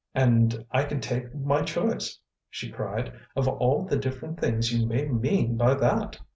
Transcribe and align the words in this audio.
"And 0.15 0.65
I 0.71 0.83
can 0.85 0.99
take 0.99 1.35
my 1.35 1.61
choice," 1.61 2.17
she 2.49 2.71
cried, 2.71 3.13
"of 3.35 3.47
all 3.47 3.85
the 3.85 3.97
different 3.97 4.39
things 4.39 4.73
you 4.73 4.87
may 4.87 5.05
mean 5.05 5.57
by 5.57 5.75
that! 5.75 6.17